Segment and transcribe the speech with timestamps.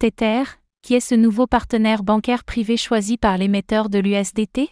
[0.00, 0.44] Tether,
[0.80, 4.70] qui est ce nouveau partenaire bancaire privé choisi par l'émetteur de l'USDT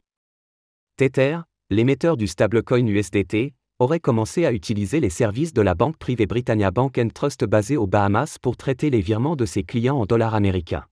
[0.96, 6.25] Tether, l'émetteur du stablecoin USDT, aurait commencé à utiliser les services de la banque privée
[6.25, 10.34] Britannia Bank Trust basée aux Bahamas pour traiter les virements de ses clients en dollars
[10.34, 10.86] américains.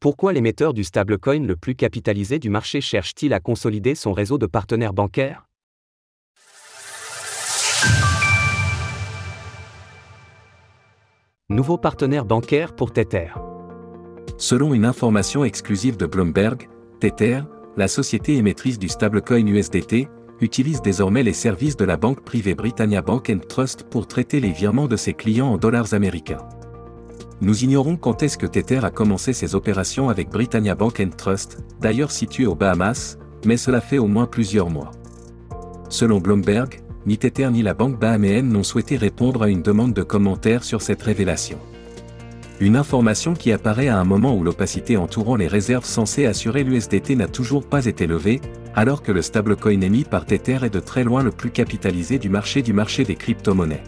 [0.00, 4.46] Pourquoi l'émetteur du stablecoin le plus capitalisé du marché cherche-t-il à consolider son réseau de
[4.46, 5.45] partenaires bancaires?
[11.56, 13.28] Nouveau partenaire bancaire pour Tether.
[14.36, 16.68] Selon une information exclusive de Bloomberg,
[17.00, 17.44] Tether,
[17.78, 20.06] la société émettrice du stablecoin USDT,
[20.42, 24.86] utilise désormais les services de la banque privée Britannia Bank Trust pour traiter les virements
[24.86, 26.46] de ses clients en dollars américains.
[27.40, 32.10] Nous ignorons quand est-ce que Tether a commencé ses opérations avec Britannia Bank Trust, d'ailleurs
[32.10, 34.90] situé aux Bahamas, mais cela fait au moins plusieurs mois.
[35.88, 40.02] Selon Bloomberg, ni Tether ni la banque bahaméenne n'ont souhaité répondre à une demande de
[40.02, 41.58] commentaires sur cette révélation.
[42.58, 47.14] Une information qui apparaît à un moment où l'opacité entourant les réserves censées assurer l'USDT
[47.14, 48.40] n'a toujours pas été levée,
[48.74, 52.30] alors que le stablecoin émis par Tether est de très loin le plus capitalisé du
[52.30, 53.84] marché du marché des crypto-monnaies.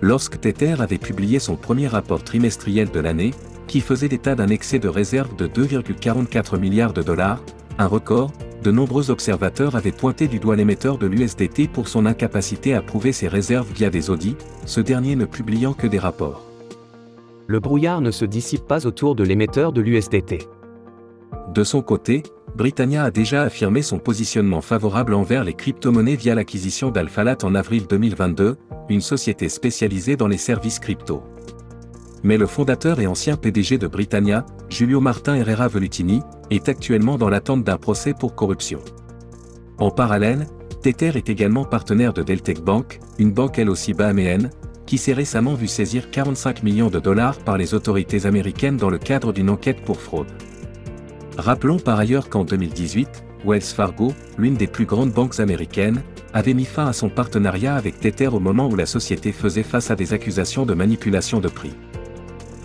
[0.00, 3.32] Lorsque Tether avait publié son premier rapport trimestriel de l'année,
[3.66, 7.42] qui faisait état d'un excès de réserve de 2,44 milliards de dollars,
[7.78, 8.32] un record,
[8.66, 13.12] de nombreux observateurs avaient pointé du doigt l'émetteur de l'USDT pour son incapacité à prouver
[13.12, 14.36] ses réserves via des audits,
[14.66, 16.46] ce dernier ne publiant que des rapports
[17.46, 20.48] le brouillard ne se dissipe pas autour de l'émetteur de l'USDT.
[21.54, 22.22] De son côté,
[22.56, 27.86] Britannia a déjà affirmé son positionnement favorable envers les crypto-monnaies via l'acquisition d'Alphalat en avril
[27.88, 28.56] 2022,
[28.88, 31.22] une société spécialisée dans les services crypto.
[32.26, 37.28] Mais le fondateur et ancien PDG de Britannia, Julio Martin Herrera Velutini, est actuellement dans
[37.28, 38.80] l'attente d'un procès pour corruption.
[39.78, 40.48] En parallèle,
[40.82, 44.50] Tether est également partenaire de Deltec Bank, une banque elle aussi bahaméenne,
[44.86, 48.98] qui s'est récemment vu saisir 45 millions de dollars par les autorités américaines dans le
[48.98, 50.32] cadre d'une enquête pour fraude.
[51.38, 56.02] Rappelons par ailleurs qu'en 2018, Wells Fargo, l'une des plus grandes banques américaines,
[56.32, 59.92] avait mis fin à son partenariat avec Tether au moment où la société faisait face
[59.92, 61.76] à des accusations de manipulation de prix.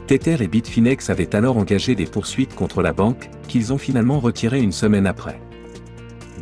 [0.08, 4.62] Tether et Bitfinex avaient alors engagé des poursuites contre la banque, qu'ils ont finalement retirées
[4.62, 5.40] une semaine après.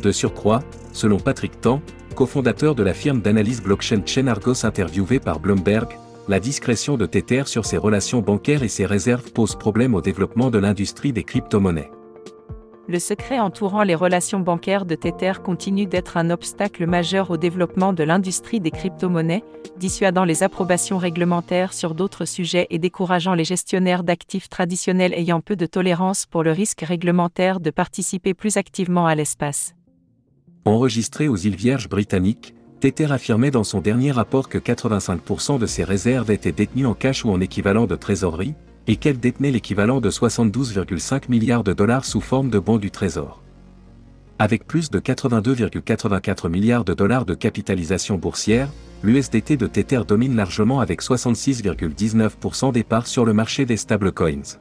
[0.02, 0.62] De surcroît,
[0.92, 1.80] selon Patrick Tan,
[2.14, 5.88] cofondateur de la firme d'analyse blockchain Chain Argos interviewé par Bloomberg,
[6.28, 10.50] la discrétion de Tether sur ses relations bancaires et ses réserves pose problème au développement
[10.50, 11.90] de l'industrie des crypto-monnaies.
[12.90, 17.92] Le secret entourant les relations bancaires de Tether continue d'être un obstacle majeur au développement
[17.92, 19.44] de l'industrie des crypto-monnaies,
[19.78, 25.54] dissuadant les approbations réglementaires sur d'autres sujets et décourageant les gestionnaires d'actifs traditionnels ayant peu
[25.54, 29.76] de tolérance pour le risque réglementaire de participer plus activement à l'espace.
[30.64, 35.84] Enregistré aux îles Vierges britanniques, Tether affirmait dans son dernier rapport que 85% de ses
[35.84, 38.56] réserves étaient détenues en cash ou en équivalent de trésorerie,
[38.90, 43.40] et qu'elle détenait l'équivalent de 72,5 milliards de dollars sous forme de bons du trésor.
[44.40, 48.68] Avec plus de 82,84 milliards de dollars de capitalisation boursière,
[49.04, 54.58] l'USDT de Tether domine largement avec 66,19% des parts sur le marché des stablecoins.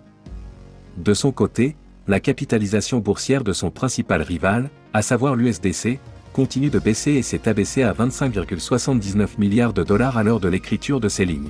[0.97, 1.75] De son côté,
[2.07, 5.97] la capitalisation boursière de son principal rival, à savoir l'USDC,
[6.33, 10.99] continue de baisser et s'est abaissé à 25,79 milliards de dollars à l'heure de l'écriture
[10.99, 11.49] de ces lignes.